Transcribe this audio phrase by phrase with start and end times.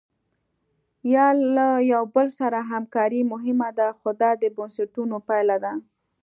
[1.13, 5.73] یا له یو بل سره همکاري مهمه ده خو دا د بنسټونو پایله ده.